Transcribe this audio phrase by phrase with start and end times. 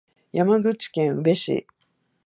[0.31, 1.67] 山口県宇部市